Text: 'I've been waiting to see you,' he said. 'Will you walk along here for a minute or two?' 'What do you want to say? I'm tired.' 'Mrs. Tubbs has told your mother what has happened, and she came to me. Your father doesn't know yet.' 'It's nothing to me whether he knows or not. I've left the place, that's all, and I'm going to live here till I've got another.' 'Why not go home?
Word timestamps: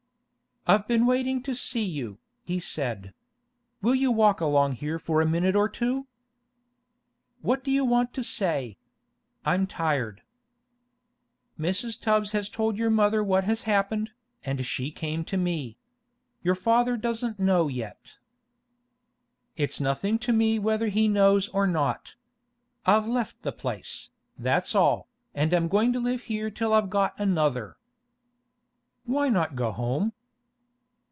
'I've 0.67 0.87
been 0.87 1.07
waiting 1.07 1.41
to 1.41 1.55
see 1.55 1.83
you,' 1.83 2.19
he 2.43 2.59
said. 2.59 3.15
'Will 3.81 3.95
you 3.95 4.11
walk 4.11 4.39
along 4.41 4.73
here 4.73 4.99
for 4.99 5.19
a 5.19 5.25
minute 5.25 5.55
or 5.55 5.67
two?' 5.67 6.05
'What 7.41 7.63
do 7.63 7.71
you 7.71 7.83
want 7.83 8.13
to 8.13 8.23
say? 8.23 8.77
I'm 9.43 9.65
tired.' 9.65 10.21
'Mrs. 11.59 11.99
Tubbs 11.99 12.31
has 12.33 12.47
told 12.47 12.77
your 12.77 12.91
mother 12.91 13.23
what 13.23 13.43
has 13.45 13.63
happened, 13.63 14.11
and 14.45 14.63
she 14.63 14.91
came 14.91 15.25
to 15.25 15.35
me. 15.35 15.79
Your 16.43 16.53
father 16.53 16.95
doesn't 16.95 17.39
know 17.39 17.67
yet.' 17.67 18.19
'It's 19.55 19.79
nothing 19.79 20.19
to 20.19 20.31
me 20.31 20.59
whether 20.59 20.89
he 20.89 21.07
knows 21.07 21.47
or 21.49 21.65
not. 21.65 22.13
I've 22.85 23.07
left 23.07 23.41
the 23.41 23.51
place, 23.51 24.11
that's 24.37 24.75
all, 24.75 25.07
and 25.33 25.53
I'm 25.55 25.67
going 25.67 25.91
to 25.93 25.99
live 25.99 26.21
here 26.29 26.51
till 26.51 26.71
I've 26.73 26.91
got 26.91 27.19
another.' 27.19 27.77
'Why 29.05 29.27
not 29.27 29.55
go 29.55 29.71
home? 29.71 30.13